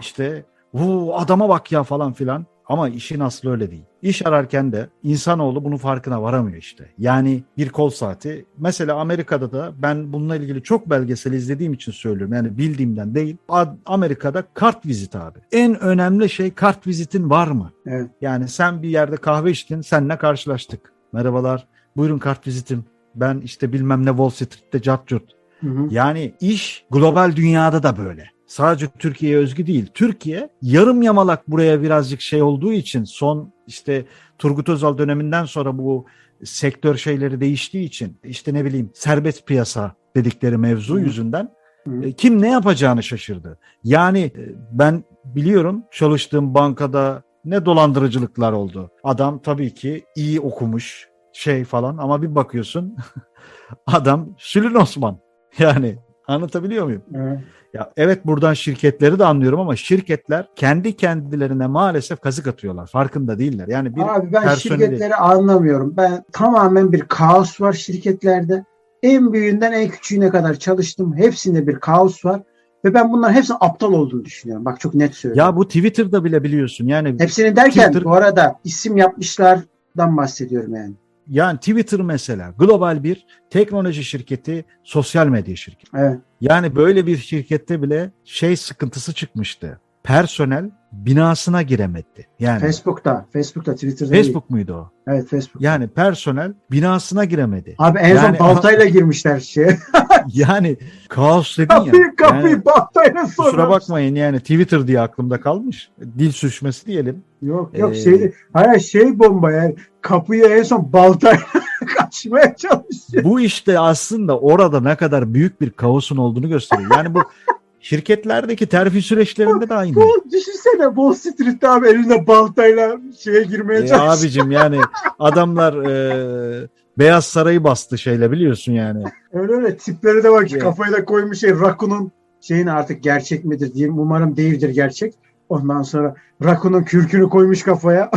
[0.00, 2.46] İşte bu adama bak ya falan filan.
[2.68, 3.82] Ama işin aslı öyle değil.
[4.02, 6.90] İş ararken de insanoğlu bunun farkına varamıyor işte.
[6.98, 8.44] Yani bir kol saati.
[8.58, 12.34] Mesela Amerika'da da ben bununla ilgili çok belgesel izlediğim için söylüyorum.
[12.34, 13.36] Yani bildiğimden değil.
[13.48, 15.38] Ad- Amerika'da kart vizit abi.
[15.52, 17.72] En önemli şey kart vizitin var mı?
[17.86, 18.10] Evet.
[18.20, 20.92] Yani sen bir yerde kahve içtin, seninle karşılaştık.
[21.12, 22.84] Merhabalar, buyurun kart vizitim.
[23.14, 25.24] Ben işte bilmem ne Wall Street'te cat curt.
[25.60, 25.86] Hı hı.
[25.90, 28.30] Yani iş global dünyada da böyle.
[28.48, 29.86] Sadece Türkiye'ye özgü değil.
[29.94, 34.04] Türkiye yarım yamalak buraya birazcık şey olduğu için son işte
[34.38, 36.06] Turgut Özal döneminden sonra bu
[36.44, 41.00] sektör şeyleri değiştiği için işte ne bileyim serbest piyasa dedikleri mevzu Hı.
[41.00, 41.50] yüzünden
[41.88, 42.04] Hı.
[42.04, 43.58] e, kim ne yapacağını şaşırdı.
[43.84, 44.32] Yani e,
[44.72, 48.90] ben biliyorum çalıştığım bankada ne dolandırıcılıklar oldu.
[49.04, 52.96] Adam tabii ki iyi okumuş şey falan ama bir bakıyorsun
[53.86, 55.18] adam Sülün Osman.
[55.58, 57.02] Yani Anlatabiliyor muyum?
[57.14, 57.38] Evet.
[57.74, 62.86] Ya evet buradan şirketleri de anlıyorum ama şirketler kendi kendilerine maalesef kazık atıyorlar.
[62.86, 63.68] Farkında değiller.
[63.68, 65.94] Yani bir Abi ben personeli- şirketleri anlamıyorum.
[65.96, 68.64] Ben tamamen bir kaos var şirketlerde.
[69.02, 71.16] En büyüğünden en küçüğüne kadar çalıştım.
[71.16, 72.42] Hepsinde bir kaos var.
[72.84, 74.64] Ve ben bunların hepsinin aptal olduğunu düşünüyorum.
[74.64, 75.46] Bak çok net söylüyorum.
[75.52, 76.86] Ya bu Twitter'da bile biliyorsun.
[76.86, 80.94] Yani Hepsini derken Twitter- bu arada isim yapmışlardan bahsediyorum yani.
[81.28, 85.90] Yani Twitter mesela global bir teknoloji şirketi, sosyal medya şirketi.
[85.96, 86.18] Evet.
[86.40, 89.80] Yani böyle bir şirkette bile şey sıkıntısı çıkmıştı.
[90.02, 92.26] Personel binasına giremedi.
[92.40, 94.24] Yani Facebook'ta, Facebook'ta, Twitter'da değil.
[94.24, 94.90] Facebook muydu o?
[95.12, 95.62] Evet Facebook.
[95.62, 97.74] Yani personel binasına giremedi.
[97.78, 99.78] Abi en Yani- son baltayla girmişler şeye.
[100.34, 100.76] Yani
[101.08, 101.84] kaos dedin ya.
[101.84, 103.46] kapıyı kapıyı Yani baltayla sonra.
[103.48, 105.88] kusura bakmayın yani Twitter diye aklımda kalmış.
[106.18, 107.22] Dil sürçmesi diyelim.
[107.42, 111.40] Yok yok Ee, şey hayır şey bomba yani kapıyı en son baltayla
[111.98, 113.24] kaçmaya çalışıyor.
[113.24, 116.90] Bu işte aslında orada ne kadar büyük bir kaosun olduğunu gösteriyor.
[116.96, 117.22] Yani bu
[117.80, 119.94] şirketlerdeki terfi süreçlerinde de aynı.
[119.94, 124.18] Bu düşünsene Wall Street'te abi elinde baltayla şeye girmeye E, çalışıyor.
[124.18, 124.80] abicim yani
[125.18, 129.04] adamlar e, Beyaz Saray'ı bastı şeyle biliyorsun yani.
[129.32, 130.62] Öyle öyle tipleri de bak Evet.
[130.62, 133.98] kafayı da koymuş şey Rakun'un şeyini artık gerçek midir diyeyim.
[133.98, 135.14] Umarım değildir gerçek.
[135.48, 138.10] Ondan sonra Rakun'un kürkünü koymuş kafaya.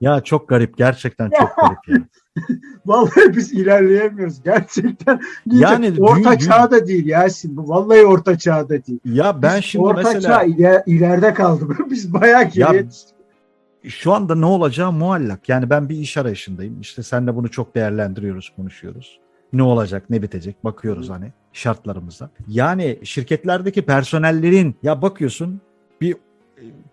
[0.00, 2.02] Ya çok garip gerçekten çok garip yani.
[2.86, 5.20] Vallahi biz ilerleyemiyoruz gerçekten.
[5.46, 7.56] Yani orta dü- çağda değil Yasin.
[7.56, 9.00] Bu vallahi orta çağda değil.
[9.04, 11.66] Ya ben Biz şimdi orta mesela çağ iler- ileride kaldı.
[11.90, 12.88] biz bayağı geriye Ya
[13.88, 15.48] şu anda ne olacağı muallak.
[15.48, 16.80] Yani ben bir iş arayışındayım.
[16.80, 19.20] İşte seninle bunu çok değerlendiriyoruz, konuşuyoruz.
[19.52, 22.30] Ne olacak, ne bitecek bakıyoruz hani şartlarımıza.
[22.48, 25.60] Yani şirketlerdeki personellerin ya bakıyorsun
[26.00, 26.18] bir e,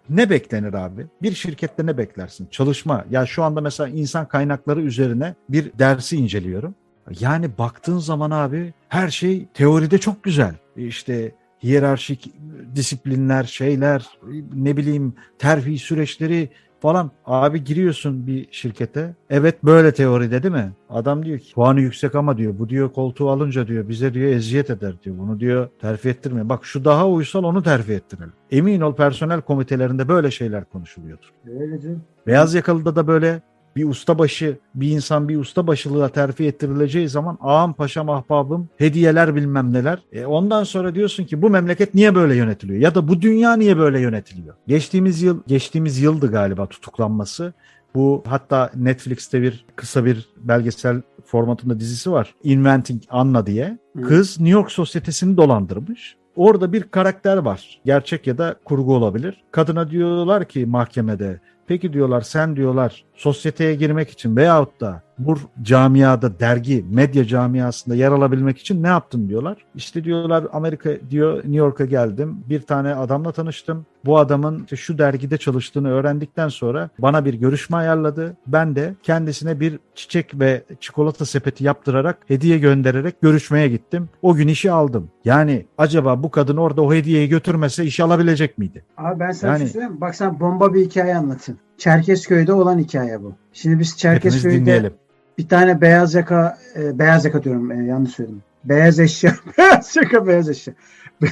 [0.10, 1.08] ne beklenir abi?
[1.21, 2.47] Bir şirkette ne beklersin?
[2.52, 3.06] Çalışma.
[3.12, 6.76] Ya şu anda mesela insan kaynakları üzerine bir dersi inceliyorum.
[7.19, 10.56] Yani baktığın zaman abi her şey teoride çok güzel.
[10.76, 11.32] İşte
[11.63, 12.34] hiyerarşik
[12.76, 14.10] disiplinler, şeyler,
[14.54, 17.12] ne bileyim terfi süreçleri falan.
[17.26, 19.16] Abi giriyorsun bir şirkete.
[19.30, 20.72] Evet böyle teoride değil mi?
[20.90, 24.70] Adam diyor ki puanı yüksek ama diyor bu diyor koltuğu alınca diyor bize diyor eziyet
[24.70, 25.18] eder diyor.
[25.18, 26.50] Bunu diyor terfi ettirme.
[26.50, 28.34] Bak şu daha uysal onu terfi ettirelim.
[28.52, 31.32] Emin ol personel komitelerinde böyle şeyler konuşuluyordur.
[31.60, 32.02] Öyle canım.
[32.28, 33.42] Beyaz yakalıda da böyle
[33.78, 40.00] bir ustabaşı, bir insan bir ustabaşılığa terfi ettirileceği zaman ağam paşam ahbabım hediyeler bilmem neler.
[40.12, 42.80] E ondan sonra diyorsun ki bu memleket niye böyle yönetiliyor?
[42.80, 44.56] Ya da bu dünya niye böyle yönetiliyor?
[44.68, 47.54] Geçtiğimiz yıl, geçtiğimiz yıldı galiba tutuklanması.
[47.96, 52.36] Bu hatta Netflix'te bir kısa bir belgesel formatında dizisi var.
[52.44, 53.78] Inventing Anna diye.
[54.08, 56.16] Kız New York sosyetesini dolandırmış.
[56.36, 57.82] Orada bir karakter var.
[57.86, 59.44] Gerçek ya da kurgu olabilir.
[59.52, 66.39] Kadına diyorlar ki mahkemede Peki diyorlar sen diyorlar sosyeteye girmek için veyahut da bu camiada
[66.39, 69.58] dergi medya camiasında yer alabilmek için ne yaptın diyorlar.
[69.75, 73.86] İşte diyorlar Amerika diyor New York'a geldim bir tane adamla tanıştım.
[74.06, 78.38] Bu adamın işte şu dergide çalıştığını öğrendikten sonra bana bir görüşme ayarladı.
[78.47, 84.10] Ben de kendisine bir çiçek ve çikolata sepeti yaptırarak hediye göndererek görüşmeye gittim.
[84.21, 85.10] O gün işi aldım.
[85.25, 88.84] Yani acaba bu kadın orada o hediyeyi götürmese işi alabilecek miydi?
[88.97, 89.69] Abi ben sana Yani- yani...
[89.69, 89.93] söyleyeyim.
[89.93, 90.01] mi?
[90.01, 91.60] Bak sana bomba bir hikaye anlatayım.
[91.78, 93.34] Çerkezköy'de olan hikaye bu.
[93.54, 94.94] Şimdi biz Çerkezköy'de dinleyelim.
[95.38, 98.44] bir tane beyaz yaka, e, beyaz yaka diyorum e, yanlış söyledim.
[98.63, 100.74] Beyaz eşya, beyaz yaka, beyaz eşya.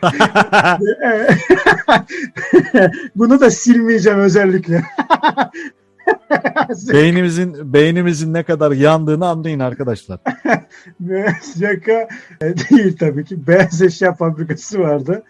[3.16, 4.82] Bunu da silmeyeceğim özellikle.
[6.92, 10.20] Beynimizin beynimizin ne kadar yandığını anlayın arkadaşlar.
[11.56, 12.08] Yaka
[12.40, 13.46] e, değil tabii ki.
[13.46, 15.22] Beyaz eşya fabrikası vardı.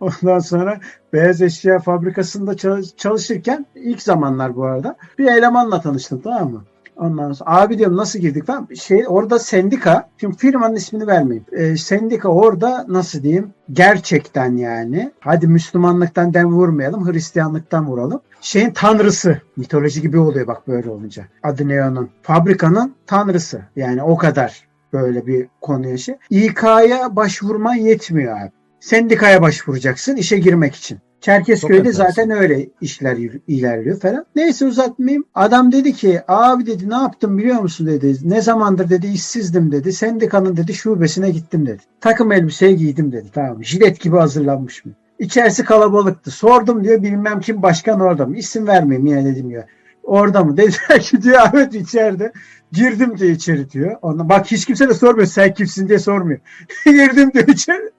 [0.00, 0.80] Ondan sonra
[1.12, 6.64] beyaz eşya fabrikasında çalış- çalışırken ilk zamanlar bu arada bir elemanla tanıştım tamam mı?
[6.96, 8.68] Ondan sonra abi diyorum nasıl girdik falan.
[8.74, 11.44] Şey orada sendika, şimdi firmanın ismini vermeyeyim.
[11.52, 13.50] Ee, sendika orada nasıl diyeyim?
[13.72, 15.12] Gerçekten yani.
[15.20, 18.20] Hadi Müslümanlıktan dem vurmayalım, Hristiyanlıktan vuralım.
[18.40, 19.40] Şeyin tanrısı.
[19.56, 21.24] Mitoloji gibi oluyor bak böyle olunca.
[21.42, 22.10] Adı ne onun?
[22.22, 23.62] Fabrikanın tanrısı.
[23.76, 26.14] Yani o kadar böyle bir konuya şey.
[26.30, 28.50] İK'ya başvurman yetmiyor abi.
[28.80, 30.98] Sendikaya başvuracaksın işe girmek için.
[31.20, 33.16] Çerkezköy'de zaten öyle işler
[33.48, 34.26] ilerliyor falan.
[34.36, 35.24] Neyse uzatmayayım.
[35.34, 38.16] Adam dedi ki abi dedi ne yaptım biliyor musun dedi.
[38.22, 39.92] Ne zamandır dedi işsizdim dedi.
[39.92, 41.82] Sendikanın dedi şubesine gittim dedi.
[42.00, 43.28] Takım elbiseyi giydim dedi.
[43.34, 43.64] Tamam?
[43.64, 44.92] Jilet gibi hazırlanmış mı?
[45.18, 46.30] İçerisi kalabalıktı.
[46.30, 48.36] Sordum diyor bilmem kim başkan orada mı?
[48.36, 49.66] İsim vermeyeyim yine dedim ya.
[50.02, 50.56] Orada mı?
[50.56, 52.32] Dediler ki diyor evet içeride.
[52.72, 53.96] Girdim diyor içeri diyor.
[54.02, 56.40] Ona, bak hiç kimse de sormuyor sen kimsin diye sormuyor.
[56.84, 57.90] Girdim diyor içeri.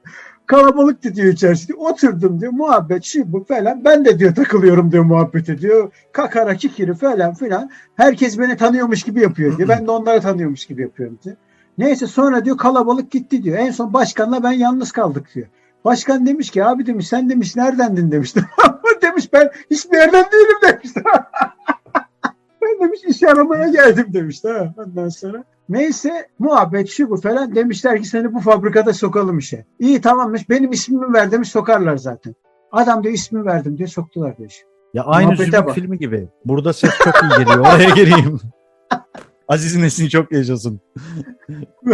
[0.48, 1.78] Kalabalık diyor içerisinde.
[1.78, 3.86] Oturdum diyor muhabbet şu bu falan.
[3.86, 5.92] Ben de diyor takılıyorum diyor muhabbet ediyor.
[6.12, 7.70] Kakara kikiri falan filan.
[7.96, 9.70] Herkes beni tanıyormuş gibi yapıyor diyor.
[9.70, 11.36] Ben de onları tanıyormuş gibi yapıyorum diyor.
[11.78, 13.58] Neyse sonra diyor kalabalık gitti diyor.
[13.58, 15.48] En son başkanla ben yalnız kaldık diyor.
[15.86, 18.36] Başkan demiş ki abi demiş sen demiş neredendin demiş.
[19.02, 20.92] demiş ben hiçbir yerden değilim demiş.
[22.80, 24.44] ben demiş iş aramaya geldim demiş.
[24.44, 29.66] Ha, ondan sonra Neyse muhabbet şu bu falan demişler ki seni bu fabrikada sokalım işe.
[29.80, 32.36] İyi tamammış benim ismimi ver demiş sokarlar zaten.
[32.72, 34.52] Adam diyor ismimi verdim diye soktular diyor.
[34.94, 36.28] Ya aynı Zübük filmi gibi.
[36.46, 37.60] Burada ses çok iyi geliyor.
[37.60, 38.40] Oraya gireyim.
[39.48, 40.82] Aziz Nesin çok yaşasın.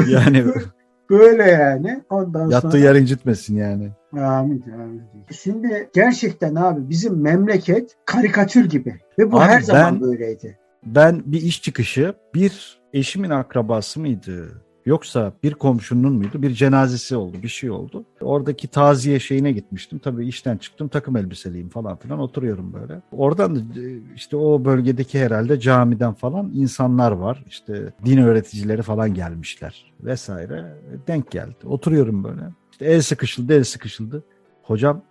[0.07, 0.45] yani
[1.09, 2.03] böyle yani.
[2.09, 2.83] Ondan Yattığı sonra...
[2.83, 3.91] yer incitmesin yani.
[4.13, 5.01] Amin, amin.
[5.31, 8.99] Şimdi gerçekten abi bizim memleket karikatür gibi.
[9.19, 10.59] Ve bu abi her zaman böyleydi.
[10.85, 14.63] Ben bir iş çıkışı bir eşimin akrabası mıydı?
[14.85, 16.41] Yoksa bir komşunun muydu?
[16.41, 18.05] Bir cenazesi oldu, bir şey oldu.
[18.21, 19.99] Oradaki taziye şeyine gitmiştim.
[19.99, 23.01] Tabii işten çıktım, takım elbiseliyim falan filan oturuyorum böyle.
[23.11, 27.43] Oradan da e, işte o bölgedeki herhalde camiden falan insanlar var.
[27.47, 30.73] İşte din öğreticileri falan gelmişler vesaire.
[31.07, 31.55] Denk geldi.
[31.65, 32.41] Oturuyorum böyle.
[32.71, 34.23] İşte el sıkışıldı, el sıkışıldı.
[34.63, 35.01] Hocam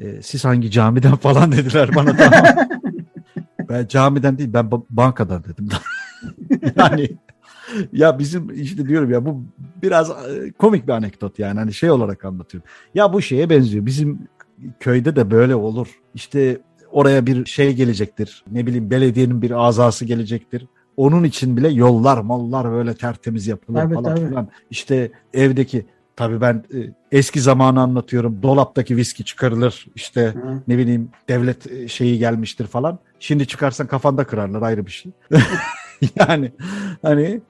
[0.00, 2.68] e, siz hangi camiden falan dediler bana tamam.
[3.68, 5.68] Ben camiden değil ben bankadan dedim.
[6.76, 7.10] yani
[7.92, 9.44] ya bizim işte diyorum ya bu
[9.82, 12.70] biraz e, komik bir anekdot yani hani şey olarak anlatıyorum.
[12.94, 13.86] Ya bu şeye benziyor.
[13.86, 14.18] Bizim
[14.80, 15.88] köyde de böyle olur.
[16.14, 18.44] İşte oraya bir şey gelecektir.
[18.52, 20.66] Ne bileyim belediyenin bir azası gelecektir.
[20.96, 24.28] Onun için bile yollar, mallar böyle tertemiz yapılır tabii, falan tabii.
[24.28, 24.48] filan.
[24.70, 26.78] İşte evdeki Tabii ben e,
[27.12, 28.42] eski zamanı anlatıyorum.
[28.42, 29.86] Dolaptaki viski çıkarılır.
[29.94, 30.62] İşte Hı.
[30.68, 32.98] ne bileyim devlet e, şeyi gelmiştir falan.
[33.20, 35.12] Şimdi çıkarsan kafanda kırarlar ayrı bir şey.
[36.16, 36.52] yani
[37.02, 37.40] hani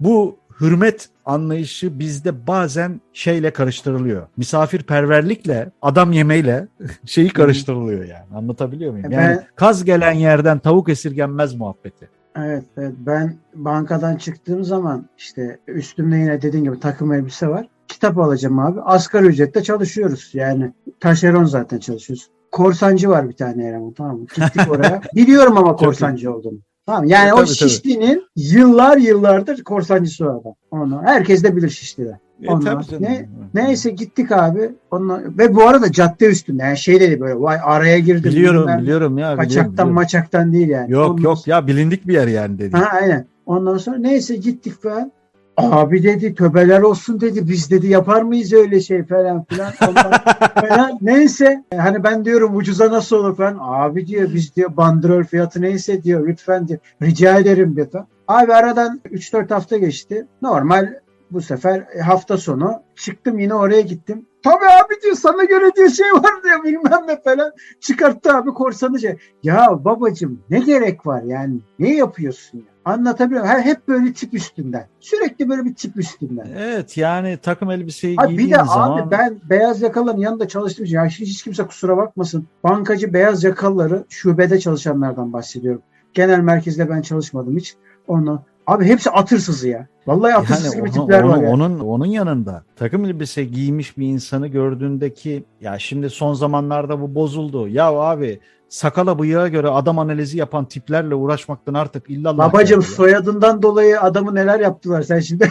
[0.00, 4.26] bu hürmet anlayışı bizde bazen şeyle karıştırılıyor.
[4.36, 6.68] Misafirperverlikle, adam yemeyle
[7.06, 8.34] şeyi karıştırılıyor yani.
[8.34, 9.10] Anlatabiliyor muyum?
[9.10, 12.08] Yani ben, kaz gelen yerden tavuk esirgenmez muhabbeti.
[12.36, 17.68] Evet, evet, ben bankadan çıktığım zaman işte üstümde yine dediğin gibi takım elbise var.
[17.88, 18.80] Kitap alacağım abi.
[18.80, 20.30] Asgari ücretle çalışıyoruz.
[20.34, 22.30] Yani taşeron zaten çalışıyoruz.
[22.52, 24.26] Korsancı var bir tane eleman tamam mı?
[24.36, 25.00] Gittik oraya.
[25.14, 26.58] Biliyorum ama korsancı olduğunu.
[26.86, 28.24] Tamam yani e, o tabii, Şişli'nin tabii.
[28.36, 30.54] yıllar yıllardır korsancısı o adam.
[30.70, 32.18] Onu herkes de bilir Şişli'de.
[32.42, 34.70] E, Ondan, ne, neyse gittik abi.
[34.90, 38.30] Ondan, ve bu arada cadde üstünde yani şey dedi böyle vay araya girdim.
[38.32, 39.36] Biliyorum bilmem, biliyorum ya.
[39.36, 39.94] Kaçaktan biliyorum, biliyorum.
[39.94, 40.92] maçaktan değil yani.
[40.92, 42.76] Yok Ondan yok ya bilindik bir yer yani dedi.
[42.76, 43.26] Ha aynen.
[43.46, 45.12] Ondan sonra neyse gittik falan.
[45.56, 49.70] Abi dedi töbeler olsun dedi biz dedi yapar mıyız öyle şey falan filan.
[49.70, 50.98] falan.
[51.02, 53.58] Neyse hani ben diyorum ucuza nasıl olur falan.
[53.60, 57.86] Abi diyor biz diyor bandrol fiyatı neyse diyor lütfen diyor rica ederim diyor.
[58.28, 60.26] Abi aradan 3-4 hafta geçti.
[60.42, 60.94] Normal
[61.30, 64.26] bu sefer hafta sonu çıktım yine oraya gittim.
[64.42, 67.52] Tabii abi diyor sana göre diyor şey var diyor bilmem ne falan.
[67.80, 69.16] Çıkarttı abi korsanı şey.
[69.42, 72.64] Ya babacım ne gerek var yani ne yapıyorsun ya?
[72.84, 73.60] Anlatabiliyor muyum?
[73.60, 74.88] Hep böyle tip üstünden.
[75.00, 76.46] Sürekli böyle bir tip üstünden.
[76.58, 78.98] Evet yani takım elbiseyi abi giydiğin bir de zaman...
[78.98, 82.46] abi ben beyaz yakalıların yanında çalıştığım için yani hiç kimse kusura bakmasın.
[82.64, 85.82] Bankacı beyaz yakalıları şubede çalışanlardan bahsediyorum.
[86.14, 87.76] Genel merkezde ben çalışmadım hiç.
[88.06, 89.86] Onu Abi hepsi atırsızı ya.
[90.06, 91.50] Vallahi atırsız yani gibi tipler onu, var ya.
[91.50, 97.68] Onun, onun yanında takım elbise giymiş bir insanı gördüğündeki ya şimdi son zamanlarda bu bozuldu.
[97.68, 102.48] Ya abi sakala bıyığa göre adam analizi yapan tiplerle uğraşmaktan artık illallah.
[102.48, 105.48] Babacım soyadından dolayı adamı neler yaptılar sen şimdi.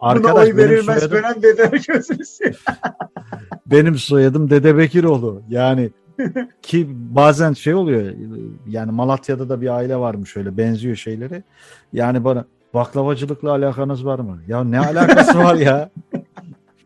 [0.00, 1.22] Arkadaş, Buna oy verilmez soyadım...
[1.22, 1.70] falan dede
[3.66, 5.42] benim soyadım Dede Bekiroğlu.
[5.48, 5.90] Yani
[6.62, 8.14] ki bazen şey oluyor
[8.66, 11.42] yani Malatya'da da bir aile varmış öyle benziyor şeyleri.
[11.92, 14.38] Yani bana baklavacılıkla alakanız var mı?
[14.48, 15.90] Ya ne alakası var ya?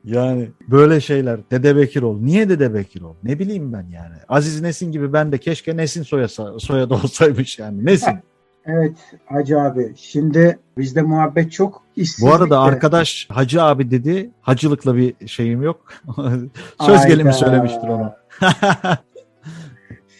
[0.04, 1.40] Yani böyle şeyler.
[1.50, 2.20] Dede Bekirol.
[2.20, 3.14] Niye Dede Bekirol?
[3.24, 4.14] Ne bileyim ben yani.
[4.28, 7.86] Aziz Nesin gibi ben de keşke Nesin soyasa, soyadı olsaymış yani.
[7.86, 8.12] Nesin.
[8.66, 9.92] Evet Hacı abi.
[9.96, 11.82] Şimdi bizde muhabbet çok.
[12.20, 14.30] Bu arada arkadaş Hacı abi dedi.
[14.40, 15.92] Hacılıkla bir şeyim yok.
[16.80, 18.12] Söz gelimi söylemiştir onu.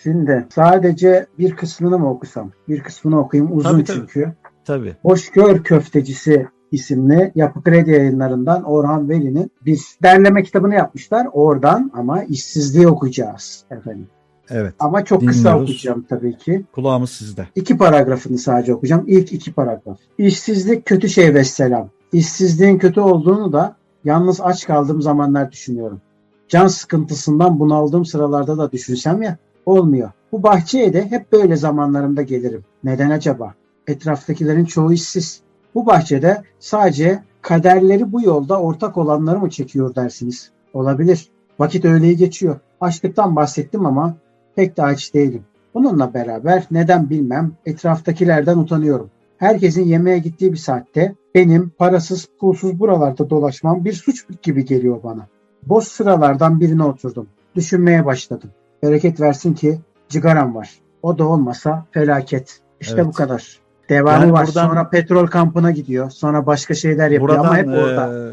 [0.03, 2.51] Şimdi sadece bir kısmını mı okusam?
[2.69, 3.57] Bir kısmını okuyayım.
[3.57, 4.33] Uzun tabii, çünkü.
[4.65, 4.97] Tabii.
[5.03, 11.29] Hoşgör Köftecisi isimli Yapı Kredi yayınlarından Orhan Veli'nin bir derleme kitabını yapmışlar.
[11.33, 14.07] Oradan ama işsizliği okuyacağız efendim.
[14.51, 14.75] Evet.
[14.79, 15.43] Ama çok dinliyoruz.
[15.43, 16.65] kısa okuyacağım tabii ki.
[16.73, 17.49] Kulağımız sizde.
[17.55, 19.05] İki paragrafını sadece okuyacağım.
[19.07, 19.99] İlk iki paragraf.
[20.19, 21.89] İşsizlik kötü şey vesselam.
[22.13, 26.01] İşsizliğin kötü olduğunu da yalnız aç kaldığım zamanlar düşünüyorum.
[26.49, 30.11] Can sıkıntısından bunaldığım sıralarda da düşünsem ya olmuyor.
[30.33, 32.65] Bu bahçeye de hep böyle zamanlarımda gelirim.
[32.85, 33.55] Neden acaba?
[33.87, 35.41] Etraftakilerin çoğu işsiz.
[35.75, 40.51] Bu bahçede sadece kaderleri bu yolda ortak olanları mı çekiyor dersiniz?
[40.75, 41.29] Olabilir.
[41.59, 42.61] Vakit öyle geçiyor.
[42.81, 44.17] Açlıktan bahsettim ama
[44.57, 45.43] pek de aç değilim.
[45.75, 49.11] Bununla beraber neden bilmem etraftakilerden utanıyorum.
[49.39, 55.27] herkesin yemeğe gittiği bir saatte benim parasız pulsuz buralarda dolaşmam bir suç gibi geliyor bana.
[55.63, 57.27] Boş sıralardan birine oturdum.
[57.55, 58.51] Düşünmeye başladım.
[58.83, 60.71] Bereket versin ki cigaram var.
[61.03, 62.61] O da olmasa felaket.
[62.81, 63.07] İşte Evet.
[63.07, 63.59] bu kadar.
[63.89, 64.47] Devamı Yani var.
[64.47, 66.11] buradan- Sonra petrol kampına gidiyor.
[66.11, 68.31] Sonra başka şeyler yapıyor ama hep orada.
[68.31, 68.33] e,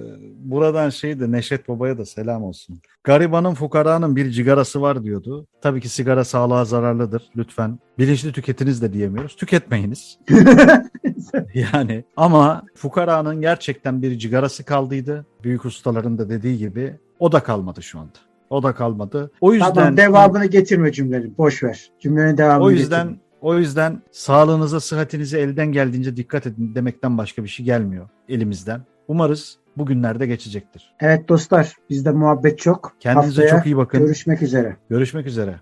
[0.52, 2.80] buradan şey de Neşet Baba'ya da selam olsun.
[3.04, 5.48] Garibanın fukaranın bir cigarası var diyordu.
[5.62, 7.24] Tabii ki sigara sağlığa zararlıdır.
[7.38, 9.36] Lütfen bilinçli tüketiniz de diyemiyoruz.
[9.36, 10.18] Tüketmeyiniz.
[11.54, 15.26] yani ama fukaranın gerçekten bir cigarası kaldıydı.
[15.44, 18.18] Büyük ustaların da dediği gibi o da kalmadı şu anda.
[18.50, 19.32] O da kalmadı.
[19.42, 21.38] O yüzden Tamam devamını getirme cümlenin.
[21.38, 21.92] Boş ver.
[22.00, 23.24] Cümlenin devamını o yüzden getirme.
[23.42, 28.82] o yüzden sağlığınıza, sıhhatinize elden geldiğince dikkat edin demekten başka bir şey gelmiyor elimizden.
[29.08, 30.96] Umarız bugünlerde geçecektir.
[31.00, 32.96] Evet dostlar bizde muhabbet çok.
[33.00, 34.00] Kendinize Haftaya çok iyi bakın.
[34.00, 34.78] görüşmek üzere.
[34.90, 35.60] Görüşmek üzere.